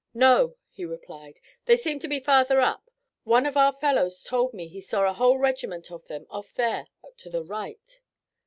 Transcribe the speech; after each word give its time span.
"No," 0.15 0.55
he 0.71 0.83
replied. 0.83 1.39
"They 1.65 1.77
seem 1.77 1.99
to 1.99 2.07
be 2.07 2.19
farther 2.19 2.59
up. 2.59 2.89
One 3.23 3.45
of 3.45 3.55
our 3.55 3.71
fellows 3.71 4.23
told 4.23 4.51
me 4.51 4.67
he 4.67 4.81
saw 4.81 5.03
a 5.07 5.13
whole 5.13 5.37
regiment 5.37 5.91
of 5.91 6.07
them 6.07 6.25
off 6.31 6.53
there 6.55 6.87
to 7.17 7.29
the 7.29 7.43
right." 7.43 8.01